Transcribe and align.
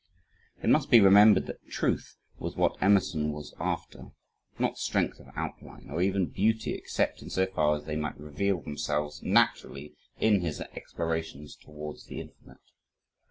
It 0.63 0.69
must 0.71 0.89
be 0.89 0.99
remembered 0.99 1.45
that 1.45 1.63
"truth" 1.69 2.17
was 2.39 2.55
what 2.55 2.75
Emerson 2.81 3.31
was 3.33 3.53
after 3.59 4.09
not 4.57 4.79
strength 4.79 5.19
of 5.19 5.27
outline, 5.35 5.91
or 5.91 6.01
even 6.01 6.25
beauty 6.25 6.73
except 6.73 7.21
in 7.21 7.29
so 7.29 7.45
far 7.45 7.75
as 7.75 7.83
they 7.85 7.97
might 7.97 8.19
reveal 8.19 8.61
themselves, 8.63 9.21
naturally, 9.21 9.93
in 10.17 10.41
his 10.41 10.59
explorations 10.59 11.55
towards 11.55 12.05
the 12.07 12.19
infinite. 12.19 12.57